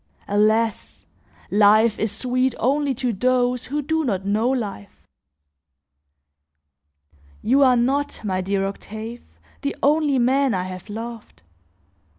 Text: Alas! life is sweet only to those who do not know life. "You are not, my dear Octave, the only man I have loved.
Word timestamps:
Alas! 0.27 1.05
life 1.51 1.99
is 1.99 2.11
sweet 2.11 2.55
only 2.57 2.95
to 2.95 3.13
those 3.13 3.65
who 3.65 3.83
do 3.83 4.03
not 4.03 4.25
know 4.25 4.49
life. 4.49 5.05
"You 7.43 7.61
are 7.61 7.77
not, 7.77 8.21
my 8.23 8.41
dear 8.41 8.65
Octave, 8.65 9.21
the 9.61 9.75
only 9.83 10.17
man 10.17 10.55
I 10.55 10.63
have 10.63 10.89
loved. 10.89 11.43